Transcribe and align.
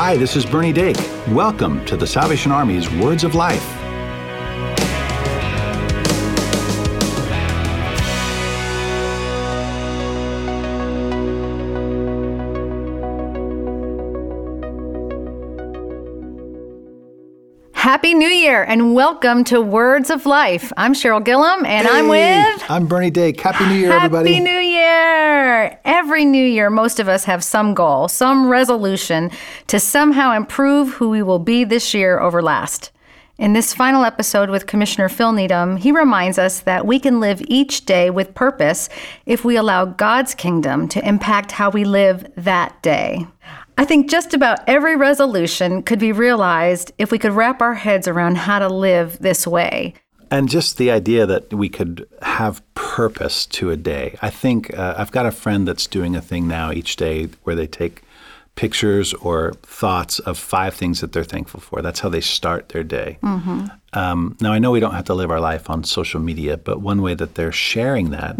Hi, 0.00 0.16
this 0.16 0.36
is 0.36 0.46
Bernie 0.46 0.72
Dake. 0.72 0.96
Welcome 1.26 1.84
to 1.86 1.96
the 1.96 2.06
Salvation 2.06 2.52
Army's 2.52 2.88
Words 2.88 3.24
of 3.24 3.34
Life. 3.34 3.64
Happy 17.74 18.14
New 18.14 18.28
Year 18.28 18.62
and 18.62 18.94
welcome 18.94 19.42
to 19.42 19.60
Words 19.60 20.10
of 20.10 20.26
Life. 20.26 20.72
I'm 20.76 20.94
Cheryl 20.94 21.24
Guillum 21.24 21.66
and 21.66 21.88
I'm 21.88 22.06
with 22.06 22.70
I'm 22.70 22.86
Bernie 22.86 23.10
Dake. 23.10 23.40
Happy 23.40 23.66
New 23.66 23.74
Year, 23.74 23.90
Happy 23.90 24.04
everybody. 24.04 24.34
Happy 24.34 24.44
New 24.44 24.58
Year! 24.60 24.77
Every 25.84 26.24
new 26.24 26.44
year, 26.44 26.70
most 26.70 27.00
of 27.00 27.08
us 27.08 27.24
have 27.24 27.44
some 27.44 27.74
goal, 27.74 28.08
some 28.08 28.48
resolution 28.48 29.30
to 29.66 29.78
somehow 29.78 30.32
improve 30.32 30.94
who 30.94 31.10
we 31.10 31.22
will 31.22 31.38
be 31.38 31.64
this 31.64 31.94
year 31.94 32.18
over 32.18 32.42
last. 32.42 32.90
In 33.38 33.52
this 33.52 33.72
final 33.72 34.04
episode 34.04 34.50
with 34.50 34.66
Commissioner 34.66 35.08
Phil 35.08 35.32
Needham, 35.32 35.76
he 35.76 35.92
reminds 35.92 36.38
us 36.38 36.60
that 36.60 36.86
we 36.86 36.98
can 36.98 37.20
live 37.20 37.40
each 37.46 37.84
day 37.86 38.10
with 38.10 38.34
purpose 38.34 38.88
if 39.26 39.44
we 39.44 39.54
allow 39.54 39.84
God's 39.84 40.34
kingdom 40.34 40.88
to 40.88 41.06
impact 41.06 41.52
how 41.52 41.70
we 41.70 41.84
live 41.84 42.26
that 42.36 42.82
day. 42.82 43.26
I 43.76 43.84
think 43.84 44.10
just 44.10 44.34
about 44.34 44.58
every 44.66 44.96
resolution 44.96 45.84
could 45.84 46.00
be 46.00 46.10
realized 46.10 46.90
if 46.98 47.12
we 47.12 47.18
could 47.18 47.30
wrap 47.30 47.62
our 47.62 47.74
heads 47.74 48.08
around 48.08 48.38
how 48.38 48.58
to 48.58 48.68
live 48.68 49.18
this 49.20 49.46
way. 49.46 49.94
And 50.32 50.48
just 50.48 50.76
the 50.76 50.90
idea 50.90 51.24
that 51.24 51.54
we 51.54 51.68
could 51.68 52.08
have 52.22 52.60
purpose 52.98 53.46
to 53.46 53.70
a 53.70 53.76
day. 53.76 54.18
I 54.22 54.30
think 54.42 54.76
uh, 54.76 54.94
I've 54.98 55.12
got 55.12 55.24
a 55.24 55.30
friend 55.30 55.68
that's 55.68 55.86
doing 55.86 56.16
a 56.16 56.20
thing 56.20 56.48
now 56.48 56.72
each 56.72 56.96
day 56.96 57.28
where 57.44 57.54
they 57.54 57.68
take 57.68 58.02
pictures 58.56 59.14
or 59.14 59.52
thoughts 59.62 60.18
of 60.30 60.36
five 60.36 60.74
things 60.74 61.00
that 61.00 61.12
they're 61.12 61.30
thankful 61.36 61.60
for. 61.60 61.80
That's 61.80 62.00
how 62.00 62.08
they 62.08 62.20
start 62.20 62.70
their 62.70 62.82
day. 62.82 63.18
Um, 63.92 64.36
now, 64.40 64.52
I 64.52 64.58
know 64.58 64.72
we 64.72 64.80
don't 64.80 64.94
have 64.94 65.04
to 65.04 65.14
live 65.14 65.30
our 65.30 65.38
life 65.38 65.70
on 65.70 65.84
social 65.84 66.18
media, 66.18 66.56
but 66.56 66.80
one 66.80 67.00
way 67.00 67.14
that 67.14 67.36
they're 67.36 67.52
sharing 67.52 68.10
that 68.10 68.34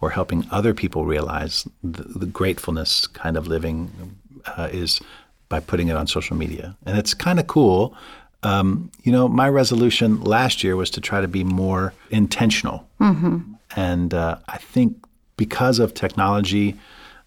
or 0.00 0.08
helping 0.08 0.46
other 0.50 0.72
people 0.72 1.04
realize 1.04 1.68
the, 1.84 2.04
the 2.04 2.26
gratefulness 2.40 3.06
kind 3.08 3.36
of 3.36 3.46
living 3.46 3.90
uh, 4.46 4.70
is 4.72 5.02
by 5.50 5.60
putting 5.60 5.88
it 5.88 5.96
on 5.96 6.06
social 6.06 6.34
media. 6.34 6.74
And 6.86 6.96
it's 6.96 7.12
kind 7.12 7.38
of 7.38 7.46
cool. 7.46 7.94
Um, 8.42 8.90
you 9.02 9.12
know, 9.12 9.28
my 9.28 9.50
resolution 9.50 10.22
last 10.22 10.64
year 10.64 10.76
was 10.76 10.88
to 10.92 11.00
try 11.02 11.20
to 11.20 11.28
be 11.28 11.44
more 11.44 11.92
intentional. 12.10 12.88
And 13.78 14.12
uh, 14.14 14.38
I 14.48 14.58
think 14.58 14.96
because 15.36 15.78
of 15.78 15.94
technology, 15.94 16.74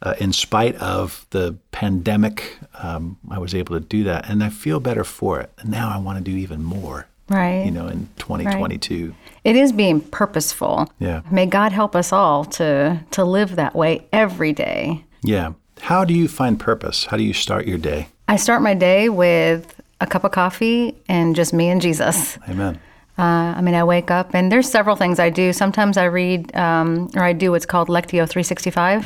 uh, 0.02 0.16
in 0.20 0.34
spite 0.34 0.76
of 0.76 1.26
the 1.30 1.56
pandemic, 1.72 2.58
um, 2.84 3.18
I 3.30 3.40
was 3.40 3.54
able 3.56 3.80
to 3.80 3.86
do 3.86 4.04
that. 4.04 4.30
And 4.30 4.44
I 4.44 4.50
feel 4.50 4.80
better 4.80 5.04
for 5.04 5.40
it. 5.40 5.50
And 5.60 5.70
now 5.70 5.90
I 5.96 5.98
want 5.98 6.18
to 6.18 6.24
do 6.32 6.36
even 6.38 6.62
more, 6.64 7.08
Right. 7.30 7.64
you 7.66 7.72
know, 7.72 7.88
in 7.88 8.10
2022. 8.18 9.14
It 9.44 9.56
is 9.56 9.72
being 9.72 10.02
purposeful. 10.02 10.92
Yeah. 11.00 11.22
May 11.32 11.46
God 11.46 11.72
help 11.72 11.96
us 11.96 12.12
all 12.12 12.44
to 12.60 13.00
to 13.12 13.24
live 13.24 13.56
that 13.56 13.74
way 13.76 14.06
every 14.12 14.54
day. 14.54 15.06
Yeah. 15.24 15.54
How 15.82 16.06
do 16.06 16.14
you 16.14 16.28
find 16.28 16.60
purpose? 16.60 17.06
How 17.10 17.18
do 17.18 17.24
you 17.24 17.34
start 17.34 17.66
your 17.66 17.78
day? 17.80 18.08
I 18.28 18.36
start 18.38 18.62
my 18.62 18.74
day 18.76 19.10
with 19.10 19.64
a 20.00 20.08
cup 20.08 20.24
of 20.24 20.32
coffee 20.32 20.96
and 21.08 21.36
just 21.36 21.54
me 21.54 21.70
and 21.70 21.82
Jesus. 21.82 22.38
Amen. 22.50 22.80
Uh, 23.22 23.54
I 23.56 23.62
mean, 23.62 23.76
I 23.76 23.84
wake 23.84 24.10
up 24.10 24.34
and 24.34 24.52
there's 24.52 24.68
several 24.68 24.96
things 24.96 25.20
I 25.20 25.30
do. 25.30 25.54
Sometimes 25.54 25.96
I 25.96 26.06
read 26.06 26.56
um, 26.56 27.08
or 27.16 27.24
I 27.24 27.34
do 27.34 27.52
what's 27.52 27.68
called 27.68 27.88
Lectio 27.88 28.28
365. 28.28 29.06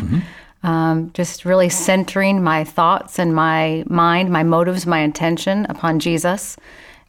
Um, 0.64 1.12
just 1.14 1.44
really 1.44 1.68
centering 1.68 2.42
my 2.42 2.64
thoughts 2.64 3.20
and 3.20 3.36
my 3.36 3.84
mind, 3.88 4.32
my 4.32 4.42
motives, 4.42 4.88
my 4.88 5.00
intention 5.00 5.66
upon 5.70 6.00
Jesus, 6.00 6.56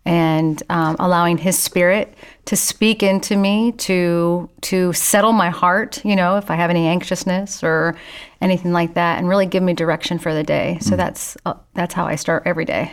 and 0.05 0.61
um, 0.69 0.97
allowing 0.99 1.39
His 1.39 1.57
Spirit 1.57 2.13
to 2.47 2.57
speak 2.57 3.03
into 3.05 3.37
me 3.37 3.73
to 3.73 4.51
to 4.63 4.93
settle 4.93 5.33
my 5.33 5.49
heart. 5.49 6.05
You 6.05 6.17
know, 6.17 6.37
if 6.37 6.51
I 6.51 6.57
have 6.57 6.71
any 6.71 6.87
anxiousness 6.87 7.63
or 7.63 7.97
anything 8.41 8.73
like 8.73 8.95
that, 8.95 9.19
and 9.19 9.29
really 9.29 9.47
give 9.47 9.63
me 9.63 9.73
direction 9.75 10.19
for 10.19 10.35
the 10.35 10.43
day. 10.43 10.79
So 10.83 10.97
that's 10.97 11.37
uh, 11.47 11.55
that's 11.73 11.95
how 11.95 12.05
I 12.05 12.17
start 12.17 12.43
every 12.45 12.65
day. 12.65 12.93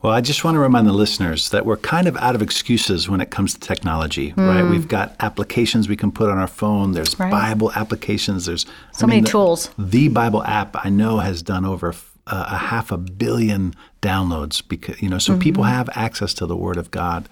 Well, 0.00 0.12
I 0.12 0.20
just 0.20 0.44
want 0.44 0.54
to 0.54 0.60
remind 0.60 0.86
the 0.86 0.92
listeners 0.92 1.50
that 1.50 1.66
we're 1.66 1.76
kind 1.76 2.06
of 2.06 2.16
out 2.18 2.36
of 2.36 2.42
excuses 2.42 3.08
when 3.08 3.20
it 3.20 3.30
comes 3.30 3.54
to 3.54 3.60
technology, 3.60 4.32
right? 4.36 4.62
We've 4.62 4.86
got 4.86 5.16
applications 5.18 5.88
we 5.88 5.96
can 5.96 6.12
put 6.12 6.30
on 6.30 6.38
our 6.38 6.46
phone. 6.46 6.92
There's 6.92 7.14
Hmm. 7.14 7.24
Right. 7.24 7.30
Bible 7.32 7.72
applications. 7.74 8.46
There's 8.46 8.64
So 8.92 9.08
many 9.08 9.22
the, 9.22 9.28
tools. 9.28 9.70
The 9.76 10.06
Bible 10.08 10.44
app 10.44 10.76
I 10.84 10.88
know 10.88 11.18
has 11.18 11.42
done 11.42 11.64
over 11.64 11.94
uh, 12.28 12.44
a 12.48 12.56
half 12.58 12.92
a 12.92 12.96
billion 12.98 13.74
downloads 14.00 14.62
because 14.66 15.02
you 15.02 15.08
know, 15.08 15.18
so 15.18 15.36
people 15.36 15.64
Mm-hmm. 15.64 15.72
have 15.72 15.88
access 15.94 16.32
to 16.34 16.46
the 16.46 16.56
Word 16.56 16.76
of 16.76 16.90
God. 16.92 17.28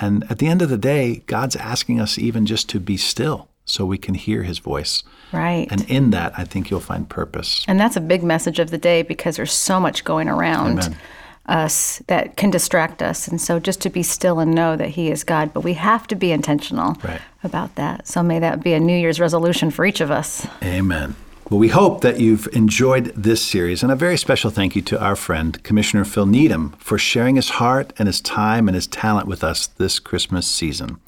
And 0.00 0.24
at 0.30 0.38
the 0.38 0.46
end 0.46 0.62
of 0.62 0.70
the 0.70 0.78
day, 0.78 1.22
God's 1.26 1.56
asking 1.56 2.00
us 2.00 2.16
even 2.16 2.46
just 2.46 2.68
to 2.70 2.80
be 2.80 2.96
still 2.96 3.48
so 3.66 3.84
we 3.84 3.98
can 3.98 4.14
hear 4.14 4.42
His 4.44 4.58
voice. 4.58 5.02
Right. 5.32 5.66
And 5.70 5.82
in 5.90 6.10
that, 6.10 6.32
I 6.38 6.44
think 6.44 6.70
you'll 6.70 6.80
find 6.80 7.06
purpose. 7.08 7.62
And 7.68 7.78
that's 7.78 7.96
a 7.96 8.00
big 8.00 8.22
message 8.22 8.58
of 8.58 8.70
the 8.70 8.78
day 8.78 9.02
because 9.02 9.36
there's 9.36 9.52
so 9.52 9.78
much 9.78 10.02
going 10.04 10.28
around 10.28 10.78
Amen. 10.78 10.96
Us 11.46 11.98
that 12.06 12.36
can 12.36 12.50
distract 12.50 13.02
us. 13.02 13.26
And 13.26 13.40
so 13.40 13.58
just 13.58 13.80
to 13.82 13.90
be 13.90 14.02
still 14.02 14.38
and 14.38 14.54
know 14.54 14.76
that 14.76 14.90
He 14.90 15.10
is 15.10 15.24
God, 15.24 15.52
but 15.52 15.64
we 15.64 15.74
have 15.74 16.06
to 16.08 16.14
be 16.14 16.32
intentional 16.32 16.96
Right. 17.02 17.20
about 17.42 17.74
that. 17.76 18.06
So 18.06 18.22
may 18.22 18.38
that 18.38 18.62
be 18.62 18.72
a 18.72 18.80
New 18.80 18.96
Year's 18.96 19.20
resolution 19.20 19.70
for 19.70 19.84
each 19.84 20.00
of 20.00 20.10
us. 20.10 20.46
Amen. 20.62 21.16
Well, 21.48 21.58
we 21.58 21.68
hope 21.68 22.02
that 22.02 22.20
you've 22.20 22.48
enjoyed 22.52 23.12
this 23.16 23.42
series, 23.42 23.82
and 23.82 23.90
a 23.90 23.96
very 23.96 24.16
special 24.16 24.50
thank 24.50 24.76
you 24.76 24.82
to 24.82 25.02
our 25.02 25.16
friend, 25.16 25.60
Commissioner 25.64 26.04
Phil 26.04 26.26
Needham, 26.26 26.74
for 26.78 26.96
sharing 26.96 27.34
his 27.34 27.50
heart 27.50 27.92
and 27.98 28.06
his 28.06 28.20
time 28.20 28.68
and 28.68 28.76
his 28.76 28.86
talent 28.86 29.26
with 29.26 29.42
us 29.42 29.66
this 29.66 29.98
Christmas 29.98 30.46
season. 30.46 30.98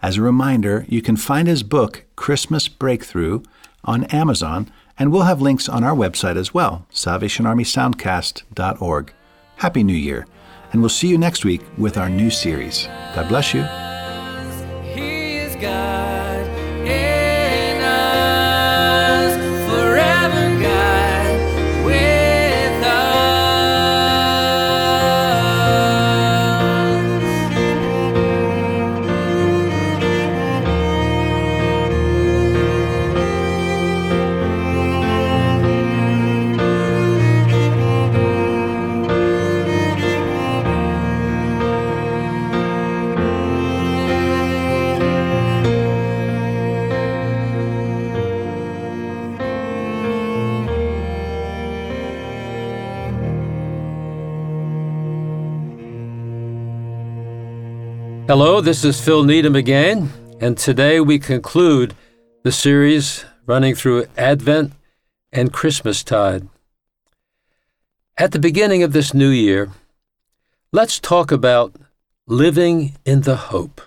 As 0.00 0.16
a 0.16 0.22
reminder, 0.22 0.86
you 0.88 1.02
can 1.02 1.16
find 1.16 1.46
his 1.46 1.62
book, 1.62 2.04
Christmas 2.16 2.68
Breakthrough, 2.68 3.42
on 3.84 4.04
Amazon, 4.04 4.70
and 4.98 5.12
we'll 5.12 5.22
have 5.24 5.42
links 5.42 5.68
on 5.68 5.84
our 5.84 5.94
website 5.94 6.36
as 6.36 6.54
well, 6.54 6.86
salvationarmysoundcast.org. 6.92 9.12
Happy 9.62 9.84
New 9.84 9.94
Year, 9.94 10.26
and 10.72 10.82
we'll 10.82 10.88
see 10.88 11.06
you 11.06 11.16
next 11.16 11.44
week 11.44 11.60
with 11.78 11.96
our 11.96 12.10
new 12.10 12.30
series. 12.30 12.88
God 13.14 13.28
bless 13.28 13.54
you. 13.54 13.60
Hello, 58.28 58.60
this 58.60 58.84
is 58.84 59.00
Phil 59.00 59.24
Needham 59.24 59.56
again, 59.56 60.08
and 60.40 60.56
today 60.56 61.00
we 61.00 61.18
conclude 61.18 61.92
the 62.44 62.52
series 62.52 63.24
running 63.46 63.74
through 63.74 64.06
Advent 64.16 64.74
and 65.32 65.52
Christmastide. 65.52 66.48
At 68.16 68.30
the 68.30 68.38
beginning 68.38 68.84
of 68.84 68.92
this 68.92 69.12
new 69.12 69.28
year, 69.28 69.72
let's 70.72 71.00
talk 71.00 71.32
about 71.32 71.74
living 72.28 72.92
in 73.04 73.22
the 73.22 73.36
hope. 73.36 73.80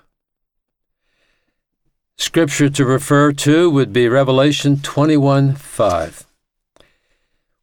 Scripture 2.17 2.69
to 2.69 2.85
refer 2.85 3.31
to 3.31 3.69
would 3.69 3.93
be 3.93 4.09
Revelation 4.09 4.81
21 4.81 5.55
5. 5.55 6.27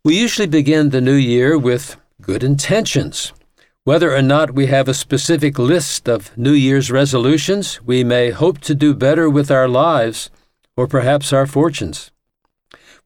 We 0.05 0.19
usually 0.19 0.49
begin 0.49 0.89
the 0.89 1.03
new 1.03 1.13
year 1.13 1.59
with 1.59 1.97
good 2.23 2.43
intentions. 2.43 3.35
Whether 3.85 4.15
or 4.15 4.23
not 4.23 4.55
we 4.55 4.67
have 4.67 4.87
a 4.87 4.95
specific 4.95 5.59
list 5.59 6.09
of 6.09 6.37
New 6.39 6.53
Year's 6.53 6.93
resolutions, 6.93 7.83
we 7.83 8.05
may 8.05 8.31
hope 8.31 8.61
to 8.61 8.77
do 8.77 8.95
better 8.95 9.29
with 9.29 9.51
our 9.51 9.67
lives 9.67 10.31
or 10.77 10.87
perhaps 10.87 11.33
our 11.33 11.49
fortunes. 11.49 12.13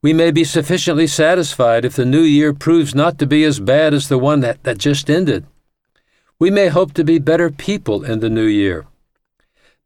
We 0.03 0.13
may 0.13 0.31
be 0.31 0.45
sufficiently 0.45 1.07
satisfied 1.07 1.87
if 1.87 1.97
the 1.97 2.05
new 2.05 2.21
year 2.21 2.53
proves 2.53 2.95
not 2.95 3.19
to 3.21 3.27
be 3.27 3.43
as 3.45 3.59
bad 3.59 3.95
as 3.95 4.09
the 4.09 4.19
one 4.19 4.41
that, 4.41 4.63
that 4.65 4.77
just 4.77 5.09
ended. 5.09 5.47
We 6.39 6.51
may 6.51 6.69
hope 6.69 6.93
to 6.93 7.05
be 7.05 7.19
better 7.19 7.51
people 7.51 8.05
in 8.05 8.21
the 8.21 8.29
new 8.29 8.45
year. 8.45 8.85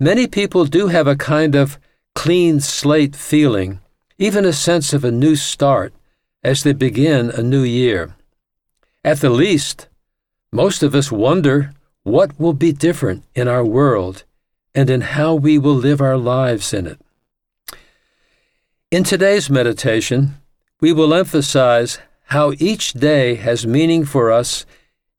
Many 0.00 0.26
people 0.26 0.64
do 0.64 0.88
have 0.88 1.06
a 1.06 1.14
kind 1.14 1.54
of 1.54 1.78
clean 2.16 2.58
slate 2.58 3.14
feeling, 3.14 3.78
even 4.19 4.44
a 4.44 4.52
sense 4.52 4.93
of 4.93 5.04
a 5.04 5.12
new 5.12 5.36
start 5.36 5.94
as 6.43 6.64
they 6.64 6.72
begin 6.72 7.31
a 7.31 7.44
new 7.44 7.62
year. 7.62 8.16
At 9.04 9.20
the 9.20 9.31
least, 9.31 9.86
Most 10.52 10.82
of 10.82 10.94
us 10.97 11.12
wonder 11.12 11.73
what 12.02 12.38
will 12.41 12.55
be 12.55 12.73
different 12.73 13.23
in 13.35 13.47
our 13.47 13.64
world 13.64 14.25
and 14.75 14.91
in 14.91 15.00
how 15.00 15.35
we 15.35 15.58
will 15.58 15.75
live 15.75 16.00
our 16.00 16.17
lives 16.17 16.75
in 16.75 16.87
it. 16.87 17.00
In 18.91 19.05
today's 19.05 19.49
meditation, 19.49 20.35
we 20.81 20.93
will 20.93 21.14
emphasize 21.14 22.00
how 22.25 22.52
each 22.58 22.94
day 22.94 23.37
has 23.37 23.64
meaning 23.64 24.05
for 24.05 24.32
us 24.32 24.67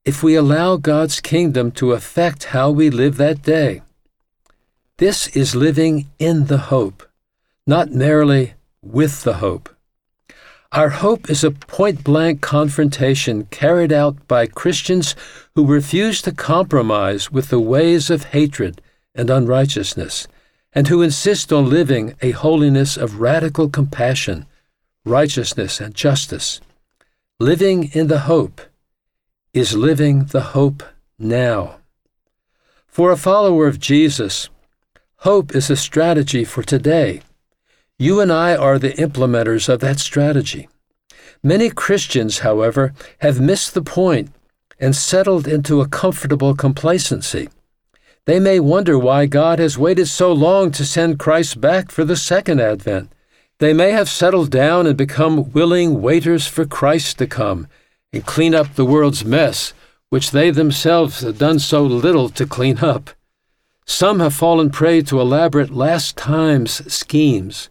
if 0.04 0.22
we 0.22 0.34
allow 0.34 0.76
God's 0.76 1.20
kingdom 1.20 1.70
to 1.72 1.92
affect 1.92 2.44
how 2.44 2.70
we 2.70 2.90
live 2.90 3.16
that 3.16 3.42
day. 3.42 3.80
This 4.98 5.28
is 5.28 5.54
living 5.54 6.08
in 6.18 6.46
the 6.46 6.58
hope, 6.58 7.08
not 7.66 7.90
merely 7.90 8.52
with 8.82 9.22
the 9.22 9.34
hope. 9.34 9.70
Our 10.72 10.88
hope 10.88 11.28
is 11.28 11.44
a 11.44 11.50
point 11.50 12.02
blank 12.02 12.40
confrontation 12.40 13.44
carried 13.50 13.92
out 13.92 14.26
by 14.26 14.46
Christians 14.46 15.14
who 15.54 15.66
refuse 15.66 16.22
to 16.22 16.32
compromise 16.32 17.30
with 17.30 17.50
the 17.50 17.60
ways 17.60 18.08
of 18.08 18.24
hatred 18.24 18.80
and 19.14 19.28
unrighteousness, 19.28 20.26
and 20.72 20.88
who 20.88 21.02
insist 21.02 21.52
on 21.52 21.68
living 21.68 22.14
a 22.22 22.30
holiness 22.30 22.96
of 22.96 23.20
radical 23.20 23.68
compassion, 23.68 24.46
righteousness, 25.04 25.78
and 25.78 25.94
justice. 25.94 26.62
Living 27.38 27.90
in 27.92 28.06
the 28.06 28.20
hope 28.20 28.62
is 29.52 29.76
living 29.76 30.24
the 30.24 30.56
hope 30.56 30.82
now. 31.18 31.80
For 32.86 33.12
a 33.12 33.18
follower 33.18 33.66
of 33.66 33.78
Jesus, 33.78 34.48
hope 35.16 35.54
is 35.54 35.68
a 35.68 35.76
strategy 35.76 36.44
for 36.44 36.62
today 36.62 37.20
you 38.02 38.18
and 38.18 38.32
I 38.32 38.56
are 38.56 38.80
the 38.80 38.94
implementers 38.94 39.68
of 39.68 39.78
that 39.78 40.00
strategy. 40.00 40.68
Many 41.40 41.70
Christians, 41.70 42.40
however, 42.40 42.94
have 43.18 43.40
missed 43.40 43.74
the 43.74 43.82
point 43.82 44.32
and 44.80 44.96
settled 44.96 45.46
into 45.46 45.80
a 45.80 45.86
comfortable 45.86 46.56
complacency. 46.56 47.48
They 48.24 48.40
may 48.40 48.58
wonder 48.58 48.98
why 48.98 49.26
God 49.26 49.60
has 49.60 49.78
waited 49.78 50.06
so 50.08 50.32
long 50.32 50.72
to 50.72 50.84
send 50.84 51.20
Christ 51.20 51.60
back 51.60 51.92
for 51.92 52.04
the 52.04 52.16
second 52.16 52.60
advent. 52.60 53.12
They 53.60 53.72
may 53.72 53.92
have 53.92 54.08
settled 54.08 54.50
down 54.50 54.88
and 54.88 54.96
become 54.96 55.52
willing 55.52 56.02
waiters 56.02 56.44
for 56.44 56.66
Christ 56.66 57.18
to 57.18 57.28
come 57.28 57.68
and 58.12 58.26
clean 58.26 58.52
up 58.52 58.74
the 58.74 58.84
world's 58.84 59.24
mess, 59.24 59.74
which 60.08 60.32
they 60.32 60.50
themselves 60.50 61.20
have 61.20 61.38
done 61.38 61.60
so 61.60 61.84
little 61.84 62.28
to 62.30 62.46
clean 62.46 62.78
up. 62.78 63.10
Some 63.86 64.18
have 64.18 64.34
fallen 64.34 64.70
prey 64.70 65.02
to 65.02 65.20
elaborate 65.20 65.70
last 65.70 66.16
times 66.16 66.92
schemes 66.92 67.68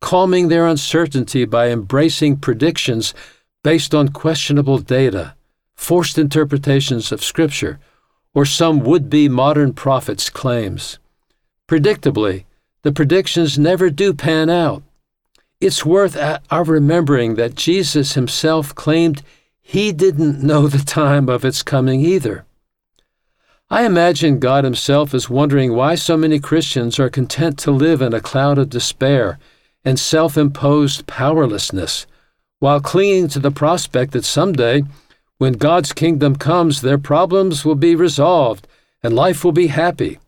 calming 0.00 0.48
their 0.48 0.66
uncertainty 0.66 1.44
by 1.44 1.68
embracing 1.68 2.36
predictions 2.36 3.14
based 3.62 3.94
on 3.94 4.08
questionable 4.08 4.78
data, 4.78 5.34
forced 5.74 6.18
interpretations 6.18 7.12
of 7.12 7.24
Scripture, 7.24 7.78
or 8.34 8.44
some 8.44 8.80
would 8.80 9.10
be 9.10 9.28
modern 9.28 9.72
prophet's 9.72 10.30
claims. 10.30 10.98
Predictably, 11.66 12.44
the 12.82 12.92
predictions 12.92 13.58
never 13.58 13.90
do 13.90 14.14
pan 14.14 14.48
out. 14.48 14.82
It's 15.60 15.84
worth 15.84 16.16
our 16.50 16.64
remembering 16.64 17.34
that 17.34 17.56
Jesus 17.56 18.14
himself 18.14 18.74
claimed 18.74 19.22
he 19.60 19.90
didn't 19.92 20.42
know 20.42 20.68
the 20.68 20.78
time 20.78 21.28
of 21.28 21.44
its 21.44 21.62
coming 21.62 22.00
either. 22.00 22.44
I 23.68 23.84
imagine 23.84 24.38
God 24.38 24.64
himself 24.64 25.12
is 25.12 25.28
wondering 25.28 25.74
why 25.74 25.96
so 25.96 26.16
many 26.16 26.38
Christians 26.38 26.98
are 26.98 27.10
content 27.10 27.58
to 27.58 27.70
live 27.70 28.00
in 28.00 28.14
a 28.14 28.20
cloud 28.20 28.56
of 28.56 28.70
despair 28.70 29.38
and 29.88 29.98
self 29.98 30.36
imposed 30.36 31.06
powerlessness, 31.06 32.06
while 32.58 32.78
clinging 32.78 33.26
to 33.26 33.38
the 33.38 33.50
prospect 33.50 34.12
that 34.12 34.22
someday, 34.22 34.82
when 35.38 35.54
God's 35.54 35.94
kingdom 35.94 36.36
comes, 36.36 36.82
their 36.82 36.98
problems 36.98 37.64
will 37.64 37.74
be 37.74 37.94
resolved 37.94 38.68
and 39.02 39.14
life 39.14 39.42
will 39.42 39.52
be 39.52 39.68
happy. 39.68 40.18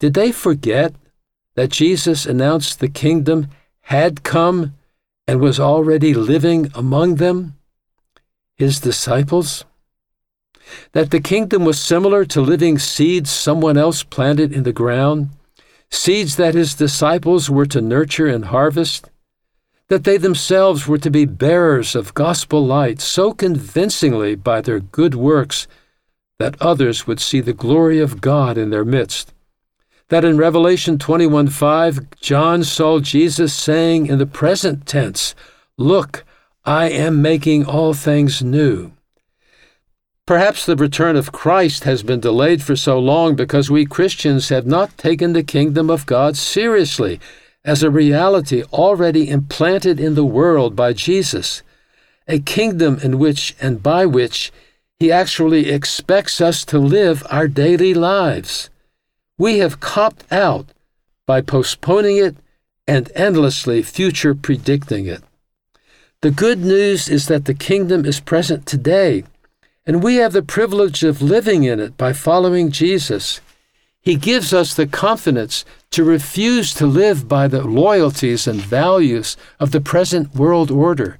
Did 0.00 0.14
they 0.14 0.32
forget 0.32 0.92
that 1.54 1.70
Jesus 1.70 2.26
announced 2.26 2.80
the 2.80 2.88
kingdom 2.88 3.46
had 3.82 4.24
come 4.24 4.74
and 5.28 5.38
was 5.38 5.60
already 5.60 6.12
living 6.12 6.72
among 6.74 7.16
them, 7.16 7.54
his 8.56 8.80
disciples? 8.80 9.64
That 10.90 11.12
the 11.12 11.20
kingdom 11.20 11.64
was 11.64 11.78
similar 11.78 12.24
to 12.24 12.40
living 12.40 12.80
seeds 12.80 13.30
someone 13.30 13.76
else 13.76 14.02
planted 14.02 14.52
in 14.52 14.64
the 14.64 14.72
ground? 14.72 15.28
Seeds 15.94 16.36
that 16.36 16.54
his 16.54 16.74
disciples 16.74 17.48
were 17.48 17.66
to 17.66 17.80
nurture 17.80 18.26
and 18.26 18.46
harvest, 18.46 19.10
that 19.88 20.04
they 20.04 20.16
themselves 20.16 20.86
were 20.86 20.98
to 20.98 21.10
be 21.10 21.24
bearers 21.24 21.94
of 21.94 22.14
gospel 22.14 22.64
light 22.64 23.00
so 23.00 23.32
convincingly 23.32 24.34
by 24.34 24.60
their 24.60 24.80
good 24.80 25.14
works 25.14 25.66
that 26.38 26.60
others 26.60 27.06
would 27.06 27.20
see 27.20 27.40
the 27.40 27.52
glory 27.52 28.00
of 28.00 28.20
God 28.20 28.58
in 28.58 28.70
their 28.70 28.84
midst. 28.84 29.32
That 30.08 30.24
in 30.24 30.36
Revelation 30.36 30.98
21:5 30.98 32.00
John 32.20 32.64
saw 32.64 32.98
Jesus 32.98 33.54
saying 33.54 34.06
in 34.06 34.18
the 34.18 34.26
present 34.26 34.86
tense, 34.86 35.34
"Look, 35.78 36.24
I 36.64 36.90
am 36.90 37.22
making 37.22 37.64
all 37.64 37.94
things 37.94 38.42
new." 38.42 38.92
Perhaps 40.26 40.64
the 40.64 40.76
return 40.76 41.16
of 41.16 41.32
Christ 41.32 41.84
has 41.84 42.02
been 42.02 42.20
delayed 42.20 42.62
for 42.62 42.76
so 42.76 42.98
long 42.98 43.36
because 43.36 43.70
we 43.70 43.84
Christians 43.84 44.48
have 44.48 44.66
not 44.66 44.96
taken 44.96 45.34
the 45.34 45.42
kingdom 45.42 45.90
of 45.90 46.06
God 46.06 46.34
seriously 46.34 47.20
as 47.62 47.82
a 47.82 47.90
reality 47.90 48.62
already 48.72 49.28
implanted 49.28 50.00
in 50.00 50.14
the 50.14 50.24
world 50.24 50.74
by 50.74 50.94
Jesus, 50.94 51.62
a 52.26 52.38
kingdom 52.38 52.98
in 53.02 53.18
which 53.18 53.54
and 53.60 53.82
by 53.82 54.06
which 54.06 54.50
He 54.98 55.12
actually 55.12 55.70
expects 55.70 56.40
us 56.40 56.64
to 56.66 56.78
live 56.78 57.22
our 57.28 57.46
daily 57.46 57.92
lives. 57.92 58.70
We 59.36 59.58
have 59.58 59.80
copped 59.80 60.24
out 60.32 60.68
by 61.26 61.42
postponing 61.42 62.16
it 62.16 62.36
and 62.86 63.12
endlessly 63.14 63.82
future 63.82 64.34
predicting 64.34 65.04
it. 65.04 65.22
The 66.22 66.30
good 66.30 66.60
news 66.60 67.10
is 67.10 67.26
that 67.28 67.44
the 67.44 67.52
kingdom 67.52 68.06
is 68.06 68.20
present 68.20 68.64
today 68.64 69.24
and 69.86 70.02
we 70.02 70.16
have 70.16 70.32
the 70.32 70.42
privilege 70.42 71.02
of 71.02 71.20
living 71.20 71.64
in 71.64 71.78
it 71.78 71.96
by 71.96 72.12
following 72.12 72.70
Jesus. 72.70 73.40
He 74.00 74.16
gives 74.16 74.52
us 74.52 74.74
the 74.74 74.86
confidence 74.86 75.64
to 75.90 76.04
refuse 76.04 76.74
to 76.74 76.86
live 76.86 77.28
by 77.28 77.48
the 77.48 77.62
loyalties 77.62 78.46
and 78.46 78.60
values 78.60 79.36
of 79.60 79.70
the 79.70 79.80
present 79.80 80.34
world 80.34 80.70
order. 80.70 81.18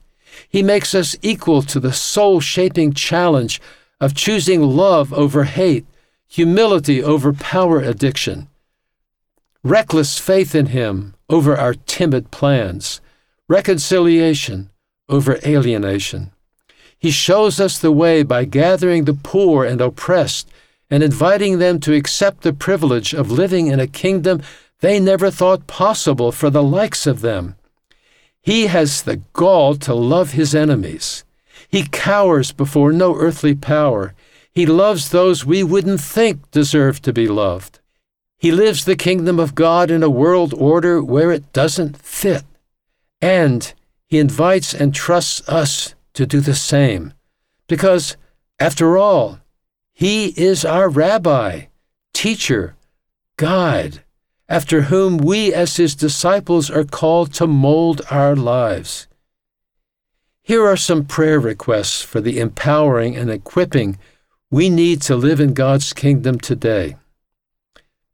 He 0.49 0.63
makes 0.63 0.95
us 0.95 1.17
equal 1.23 1.63
to 1.63 1.81
the 1.81 1.93
soul 1.93 2.41
shaping 2.41 2.93
challenge 2.93 3.61
of 4.01 4.15
choosing 4.15 4.63
love 4.63 5.13
over 5.13 5.45
hate, 5.45 5.87
humility 6.27 7.03
over 7.03 7.33
power 7.33 7.81
addiction, 7.81 8.49
reckless 9.63 10.19
faith 10.19 10.55
in 10.55 10.67
Him 10.67 11.15
over 11.31 11.57
our 11.57 11.75
timid 11.75 12.31
plans, 12.31 13.01
reconciliation 13.49 14.71
over 15.09 15.39
alienation. 15.45 16.34
He 17.05 17.11
shows 17.11 17.61
us 17.61 17.77
the 17.77 17.93
way 17.93 18.23
by 18.23 18.47
gathering 18.47 19.05
the 19.05 19.13
poor 19.13 19.67
and 19.67 19.79
oppressed 19.79 20.49
and 20.89 21.03
inviting 21.03 21.59
them 21.59 21.79
to 21.81 21.93
accept 21.93 22.41
the 22.41 22.55
privilege 22.55 23.13
of 23.13 23.31
living 23.31 23.67
in 23.67 23.79
a 23.79 23.87
kingdom 23.87 24.41
they 24.81 24.99
never 24.99 25.31
thought 25.31 25.67
possible 25.67 26.33
for 26.33 26.49
the 26.49 26.63
likes 26.63 27.07
of 27.07 27.21
them. 27.21 27.57
He 28.41 28.69
has 28.69 29.03
the 29.03 29.21
gall 29.35 29.75
to 29.85 29.93
love 29.93 30.31
his 30.31 30.55
enemies. 30.55 31.25
He 31.69 31.87
cowers 31.93 32.53
before 32.53 32.91
no 32.91 33.15
earthly 33.17 33.55
power. 33.55 34.15
He 34.51 34.65
loves 34.65 35.11
those 35.11 35.45
we 35.45 35.63
wouldn't 35.63 36.01
think 36.01 36.51
deserve 36.53 37.03
to 37.03 37.13
be 37.13 37.29
loved. 37.29 37.81
He 38.39 38.51
lives 38.51 38.87
the 38.87 38.97
kingdom 38.97 39.39
of 39.39 39.55
God 39.55 39.91
in 39.91 40.03
a 40.03 40.09
world 40.09 40.55
order 40.55 41.05
where 41.05 41.33
it 41.33 41.53
doesn't 41.53 41.99
fit. 41.99 42.45
And 43.21 43.75
he 44.07 44.19
invites 44.19 44.73
and 44.73 44.95
trusts 44.95 45.47
us 45.47 45.94
to 46.15 46.27
do 46.27 46.41
the 46.41 46.55
same. 46.55 47.13
Because, 47.67 48.17
after 48.59 48.97
all, 48.97 49.39
he 49.93 50.29
is 50.41 50.65
our 50.65 50.89
rabbi, 50.89 51.67
teacher, 52.13 52.75
guide, 53.37 54.03
after 54.49 54.83
whom 54.83 55.19
we 55.19 55.53
as 55.53 55.77
his 55.77 55.95
disciples 55.95 56.71
are 56.71 56.85
called 56.85 57.33
to 57.35 57.47
mold 57.47 58.03
our 58.11 58.35
lives. 58.35 59.07
Here 60.43 60.67
are 60.67 60.77
some 60.77 61.05
prayer 61.07 61.41
requests 61.41 62.03
for 62.03 62.21
the 62.21 62.39
empowering 62.39 63.17
and 63.17 63.31
equipping 63.31 63.99
we 64.51 64.69
need 64.69 65.01
to 65.03 65.17
live 65.17 65.41
in 65.41 65.55
God's 65.55 65.93
kingdom 65.93 66.39
today. 66.39 66.97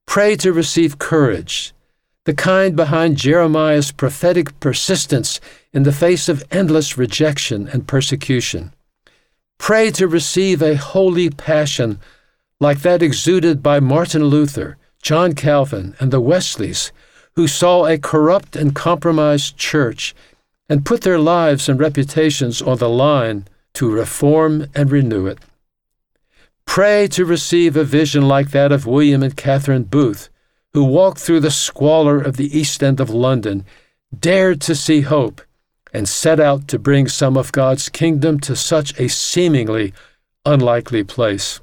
Pray 0.06 0.36
to 0.36 0.52
receive 0.52 0.98
courage, 0.98 1.74
the 2.24 2.34
kind 2.34 2.76
behind 2.76 3.16
Jeremiah's 3.16 3.92
prophetic 3.92 4.58
persistence 4.60 5.40
in 5.72 5.84
the 5.84 5.92
face 5.92 6.28
of 6.28 6.44
endless 6.50 6.98
rejection 6.98 7.68
and 7.68 7.88
persecution. 7.88 8.72
Pray 9.58 9.90
to 9.92 10.06
receive 10.06 10.62
a 10.62 10.76
holy 10.76 11.30
passion 11.30 11.98
like 12.60 12.80
that 12.80 13.02
exuded 13.02 13.62
by 13.62 13.80
Martin 13.80 14.24
Luther, 14.24 14.76
John 15.02 15.34
Calvin, 15.34 15.94
and 15.98 16.10
the 16.10 16.20
Wesleys, 16.20 16.92
who 17.36 17.48
saw 17.48 17.86
a 17.86 17.98
corrupt 17.98 18.54
and 18.54 18.74
compromised 18.74 19.56
church 19.56 20.14
and 20.68 20.84
put 20.84 21.00
their 21.00 21.18
lives 21.18 21.68
and 21.68 21.80
reputations 21.80 22.60
on 22.60 22.78
the 22.78 22.88
line 22.88 23.46
to 23.74 23.90
reform 23.90 24.66
and 24.74 24.90
renew 24.90 25.26
it. 25.26 25.38
Pray 26.66 27.08
to 27.08 27.24
receive 27.24 27.76
a 27.76 27.84
vision 27.84 28.28
like 28.28 28.50
that 28.50 28.72
of 28.72 28.86
William 28.86 29.22
and 29.22 29.36
Catherine 29.36 29.84
Booth, 29.84 30.28
who 30.72 30.84
walked 30.84 31.18
through 31.18 31.40
the 31.40 31.50
squalor 31.50 32.20
of 32.20 32.36
the 32.36 32.56
East 32.56 32.82
End 32.82 33.00
of 33.00 33.10
London, 33.10 33.64
dared 34.16 34.60
to 34.62 34.74
see 34.74 35.02
hope, 35.02 35.40
and 35.92 36.08
set 36.08 36.38
out 36.38 36.68
to 36.68 36.78
bring 36.78 37.08
some 37.08 37.36
of 37.36 37.52
God's 37.52 37.88
kingdom 37.88 38.38
to 38.40 38.54
such 38.54 38.98
a 38.98 39.08
seemingly 39.08 39.92
unlikely 40.44 41.04
place. 41.04 41.60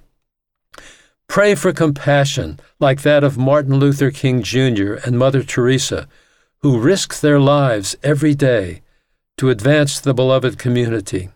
Pray 1.28 1.56
for 1.56 1.74
compassion 1.74 2.60
like 2.80 3.02
that 3.02 3.24
of 3.24 3.38
Martin 3.38 3.76
Luther 3.76 4.12
King 4.12 4.42
Jr. 4.44 4.94
and 5.06 5.20
Mother 5.20 5.44
Teresa, 5.44 6.08
who 6.60 6.80
risked 6.80 7.22
their 7.22 7.40
lives 7.40 7.96
every 8.04 8.34
day 8.34 8.82
to 9.38 9.50
advance 9.50 10.00
the 10.00 10.14
beloved 10.14 10.58
community 10.58 11.30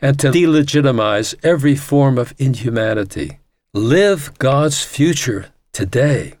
and 0.00 0.18
to 0.18 0.30
delegitimize 0.30 1.34
every 1.42 1.74
form 1.74 2.18
of 2.18 2.34
inhumanity. 2.38 3.38
Live 3.74 4.36
God's 4.38 4.82
future 4.84 5.48
today. 5.72 6.34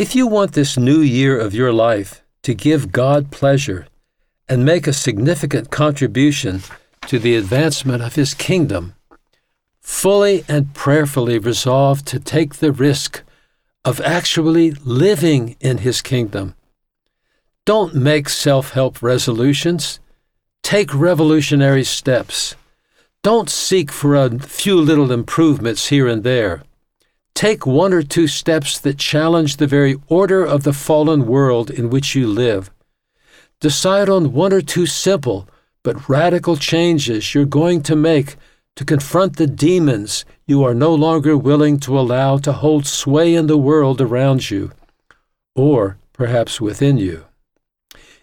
If 0.00 0.14
you 0.14 0.26
want 0.26 0.52
this 0.52 0.78
new 0.78 1.02
year 1.02 1.38
of 1.38 1.52
your 1.52 1.74
life 1.74 2.22
to 2.44 2.54
give 2.54 2.90
God 2.90 3.30
pleasure 3.30 3.86
and 4.48 4.64
make 4.64 4.86
a 4.86 4.94
significant 4.94 5.70
contribution 5.70 6.62
to 7.08 7.18
the 7.18 7.36
advancement 7.36 8.02
of 8.02 8.14
His 8.14 8.32
kingdom, 8.32 8.94
fully 9.82 10.42
and 10.48 10.72
prayerfully 10.72 11.38
resolve 11.38 12.02
to 12.06 12.18
take 12.18 12.54
the 12.54 12.72
risk 12.72 13.22
of 13.84 14.00
actually 14.00 14.70
living 14.70 15.56
in 15.60 15.76
His 15.84 16.00
kingdom. 16.00 16.54
Don't 17.66 17.94
make 17.94 18.30
self 18.30 18.70
help 18.70 19.02
resolutions. 19.02 20.00
Take 20.62 20.94
revolutionary 20.94 21.84
steps. 21.84 22.56
Don't 23.22 23.50
seek 23.50 23.92
for 23.92 24.16
a 24.16 24.38
few 24.38 24.76
little 24.76 25.12
improvements 25.12 25.88
here 25.88 26.08
and 26.08 26.24
there. 26.24 26.62
Take 27.34 27.66
one 27.66 27.92
or 27.92 28.02
two 28.02 28.26
steps 28.26 28.78
that 28.80 28.98
challenge 28.98 29.56
the 29.56 29.66
very 29.66 29.96
order 30.08 30.44
of 30.44 30.62
the 30.62 30.72
fallen 30.72 31.26
world 31.26 31.70
in 31.70 31.90
which 31.90 32.14
you 32.14 32.26
live. 32.26 32.70
Decide 33.60 34.08
on 34.08 34.32
one 34.32 34.52
or 34.52 34.60
two 34.60 34.86
simple 34.86 35.48
but 35.82 36.08
radical 36.08 36.56
changes 36.56 37.34
you're 37.34 37.46
going 37.46 37.82
to 37.82 37.96
make 37.96 38.36
to 38.76 38.84
confront 38.84 39.36
the 39.36 39.46
demons 39.46 40.24
you 40.46 40.64
are 40.64 40.74
no 40.74 40.94
longer 40.94 41.36
willing 41.36 41.78
to 41.80 41.98
allow 41.98 42.38
to 42.38 42.52
hold 42.52 42.86
sway 42.86 43.34
in 43.34 43.46
the 43.46 43.58
world 43.58 44.00
around 44.00 44.50
you, 44.50 44.72
or 45.54 45.98
perhaps 46.12 46.60
within 46.60 46.98
you. 46.98 47.24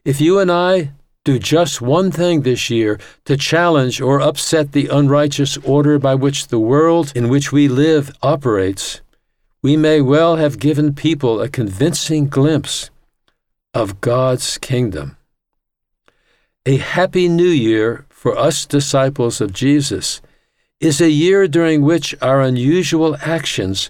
If 0.06 0.22
you 0.22 0.40
and 0.40 0.52
I 0.52 0.94
do 1.28 1.38
just 1.38 1.82
one 1.82 2.10
thing 2.10 2.44
this 2.44 2.70
year 2.70 2.98
to 3.26 3.36
challenge 3.36 4.00
or 4.00 4.22
upset 4.22 4.72
the 4.72 4.88
unrighteous 4.88 5.58
order 5.58 6.00
by 6.00 6.16
which 6.16 6.48
the 6.48 6.58
world 6.74 7.12
in 7.14 7.28
which 7.28 7.52
we 7.52 7.68
live 7.68 8.16
operates, 8.22 9.02
we 9.62 9.76
may 9.76 10.00
well 10.00 10.38
have 10.38 10.58
given 10.58 10.96
people 10.96 11.42
a 11.42 11.50
convincing 11.50 12.30
glimpse 12.30 12.90
of 13.74 14.00
God's 14.00 14.58
kingdom. 14.58 15.18
A 16.66 16.78
happy 16.78 17.28
new 17.28 17.54
year 17.68 18.06
for 18.08 18.38
us 18.38 18.66
disciples 18.66 19.42
of 19.42 19.52
Jesus 19.52 20.22
is 20.80 21.02
a 21.02 21.12
year 21.12 21.46
during 21.46 21.82
which 21.82 22.16
our 22.22 22.40
unusual 22.40 23.18
actions 23.20 23.90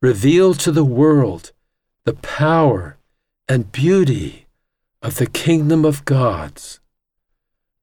reveal 0.00 0.54
to 0.54 0.72
the 0.72 0.90
world 1.00 1.52
the 2.06 2.14
power 2.14 2.96
and 3.50 3.70
beauty 3.70 4.46
of 5.02 5.16
the 5.16 5.26
kingdom 5.26 5.84
of 5.84 6.04
God's, 6.04 6.78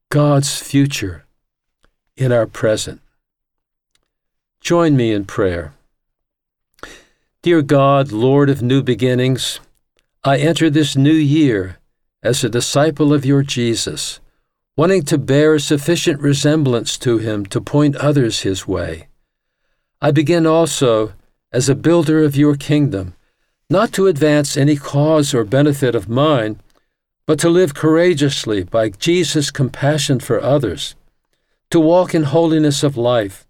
God's 0.09 0.59
future 0.61 1.25
in 2.15 2.31
our 2.31 2.45
present. 2.45 3.01
Join 4.61 4.95
me 4.95 5.11
in 5.11 5.25
prayer. 5.25 5.73
Dear 7.41 7.61
God, 7.61 8.11
Lord 8.11 8.49
of 8.49 8.61
new 8.61 8.83
beginnings, 8.83 9.59
I 10.23 10.37
enter 10.37 10.69
this 10.69 10.95
new 10.95 11.13
year 11.13 11.77
as 12.21 12.43
a 12.43 12.49
disciple 12.49 13.13
of 13.13 13.25
your 13.25 13.41
Jesus, 13.41 14.19
wanting 14.75 15.03
to 15.03 15.17
bear 15.17 15.55
a 15.55 15.59
sufficient 15.59 16.21
resemblance 16.21 16.97
to 16.99 17.17
him 17.17 17.45
to 17.47 17.61
point 17.61 17.95
others 17.95 18.41
his 18.41 18.67
way. 18.67 19.07
I 20.01 20.11
begin 20.11 20.45
also 20.45 21.13
as 21.51 21.67
a 21.67 21.75
builder 21.75 22.23
of 22.23 22.35
your 22.35 22.55
kingdom, 22.55 23.15
not 23.69 23.91
to 23.93 24.07
advance 24.07 24.55
any 24.55 24.75
cause 24.75 25.33
or 25.33 25.43
benefit 25.43 25.95
of 25.95 26.09
mine 26.09 26.59
but 27.27 27.37
to 27.39 27.49
live 27.49 27.73
courageously 27.73 28.63
by 28.63 28.89
Jesus' 28.89 29.51
compassion 29.51 30.19
for 30.19 30.41
others, 30.41 30.95
to 31.69 31.79
walk 31.79 32.15
in 32.15 32.23
holiness 32.23 32.81
of 32.83 32.95
life, 32.95 33.45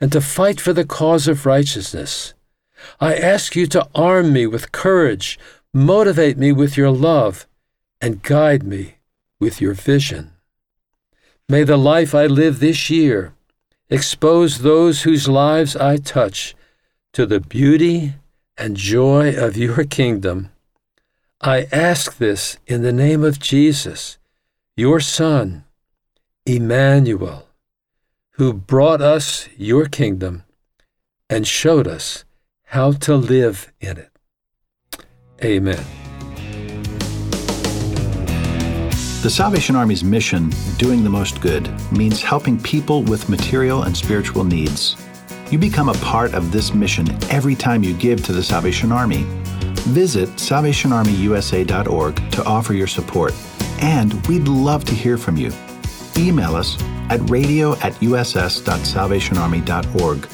and 0.00 0.10
to 0.10 0.20
fight 0.22 0.58
for 0.58 0.72
the 0.72 0.86
cause 0.86 1.28
of 1.28 1.44
righteousness. 1.44 2.32
I 2.98 3.14
ask 3.14 3.54
you 3.54 3.66
to 3.68 3.86
arm 3.94 4.32
me 4.32 4.46
with 4.46 4.72
courage, 4.72 5.38
motivate 5.74 6.38
me 6.38 6.50
with 6.50 6.78
your 6.78 6.90
love, 6.90 7.46
and 8.00 8.22
guide 8.22 8.62
me 8.62 8.96
with 9.38 9.60
your 9.60 9.74
vision. 9.74 10.32
May 11.46 11.62
the 11.64 11.76
life 11.76 12.14
I 12.14 12.24
live 12.26 12.58
this 12.58 12.88
year 12.88 13.34
expose 13.90 14.58
those 14.58 15.02
whose 15.02 15.28
lives 15.28 15.76
I 15.76 15.98
touch 15.98 16.54
to 17.12 17.26
the 17.26 17.40
beauty 17.40 18.14
and 18.56 18.76
joy 18.76 19.34
of 19.36 19.58
your 19.58 19.84
kingdom 19.84 20.50
I 21.42 21.68
ask 21.72 22.18
this 22.18 22.58
in 22.66 22.82
the 22.82 22.92
name 22.92 23.24
of 23.24 23.40
Jesus, 23.40 24.18
your 24.76 25.00
Son, 25.00 25.64
Emmanuel, 26.44 27.48
who 28.32 28.52
brought 28.52 29.00
us 29.00 29.48
your 29.56 29.86
kingdom 29.86 30.44
and 31.30 31.46
showed 31.46 31.88
us 31.88 32.26
how 32.64 32.92
to 32.92 33.16
live 33.16 33.72
in 33.80 33.96
it. 33.96 34.10
Amen. 35.42 35.82
The 39.22 39.30
Salvation 39.30 39.76
Army's 39.76 40.04
mission, 40.04 40.52
Doing 40.76 41.02
the 41.02 41.08
Most 41.08 41.40
Good, 41.40 41.70
means 41.90 42.20
helping 42.20 42.62
people 42.62 43.02
with 43.02 43.30
material 43.30 43.84
and 43.84 43.96
spiritual 43.96 44.44
needs. 44.44 44.94
You 45.50 45.58
become 45.58 45.88
a 45.88 45.94
part 45.94 46.34
of 46.34 46.52
this 46.52 46.74
mission 46.74 47.08
every 47.30 47.54
time 47.54 47.82
you 47.82 47.94
give 47.94 48.22
to 48.26 48.34
the 48.34 48.42
Salvation 48.42 48.92
Army. 48.92 49.26
Visit 49.90 50.28
SalvationArmyUSA.org 50.30 52.30
to 52.30 52.44
offer 52.44 52.74
your 52.74 52.86
support, 52.86 53.34
and 53.80 54.14
we'd 54.28 54.46
love 54.46 54.84
to 54.84 54.94
hear 54.94 55.18
from 55.18 55.36
you. 55.36 55.50
Email 56.16 56.54
us 56.54 56.80
at 57.10 57.28
radio 57.28 57.72
at 57.78 57.94
uss.salvationarmy.org. 57.94 60.28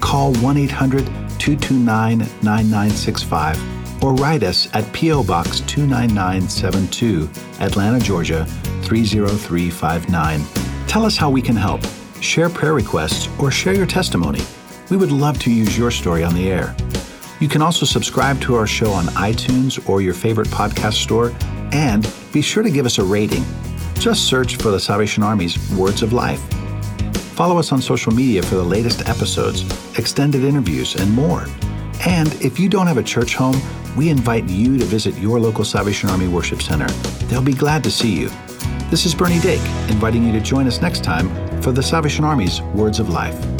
Call 0.00 0.34
1 0.34 0.56
800 0.56 1.06
229 1.38 2.18
9965 2.18 4.02
or 4.02 4.14
write 4.14 4.42
us 4.42 4.68
at 4.74 4.92
P.O. 4.92 5.22
Box 5.22 5.60
29972, 5.60 7.30
Atlanta, 7.60 8.00
Georgia 8.00 8.44
30359. 8.82 10.44
Tell 10.88 11.04
us 11.04 11.16
how 11.16 11.30
we 11.30 11.42
can 11.42 11.56
help. 11.56 11.82
Share 12.20 12.48
prayer 12.48 12.74
requests 12.74 13.28
or 13.38 13.52
share 13.52 13.74
your 13.74 13.86
testimony. 13.86 14.40
We 14.90 14.96
would 14.96 15.12
love 15.12 15.38
to 15.40 15.52
use 15.52 15.76
your 15.78 15.92
story 15.92 16.24
on 16.24 16.34
the 16.34 16.50
air. 16.50 16.74
You 17.40 17.48
can 17.48 17.62
also 17.62 17.86
subscribe 17.86 18.40
to 18.42 18.56
our 18.56 18.66
show 18.66 18.90
on 18.90 19.04
iTunes 19.06 19.88
or 19.88 20.02
your 20.02 20.14
favorite 20.14 20.48
podcast 20.48 20.94
store, 20.94 21.32
and 21.72 22.12
be 22.32 22.42
sure 22.42 22.62
to 22.62 22.70
give 22.70 22.84
us 22.84 22.98
a 22.98 23.04
rating. 23.04 23.44
Just 23.94 24.24
search 24.24 24.56
for 24.56 24.70
the 24.70 24.80
Salvation 24.80 25.22
Army's 25.22 25.56
Words 25.70 26.02
of 26.02 26.12
Life. 26.12 26.40
Follow 27.34 27.58
us 27.58 27.70
on 27.70 27.80
social 27.80 28.12
media 28.12 28.42
for 28.42 28.56
the 28.56 28.64
latest 28.64 29.08
episodes, 29.08 29.62
extended 29.96 30.42
interviews, 30.42 30.96
and 30.96 31.12
more. 31.12 31.46
And 32.04 32.32
if 32.42 32.58
you 32.58 32.68
don't 32.68 32.88
have 32.88 32.98
a 32.98 33.02
church 33.02 33.34
home, 33.34 33.60
we 33.96 34.08
invite 34.08 34.48
you 34.48 34.76
to 34.76 34.84
visit 34.84 35.16
your 35.18 35.38
local 35.38 35.64
Salvation 35.64 36.10
Army 36.10 36.26
Worship 36.26 36.60
Center. 36.60 36.88
They'll 37.26 37.42
be 37.42 37.52
glad 37.52 37.84
to 37.84 37.90
see 37.90 38.12
you. 38.12 38.30
This 38.90 39.06
is 39.06 39.14
Bernie 39.14 39.40
Dake, 39.40 39.60
inviting 39.90 40.24
you 40.24 40.32
to 40.32 40.40
join 40.40 40.66
us 40.66 40.80
next 40.80 41.04
time 41.04 41.28
for 41.62 41.70
the 41.70 41.82
Salvation 41.82 42.24
Army's 42.24 42.60
Words 42.62 42.98
of 42.98 43.08
Life. 43.10 43.57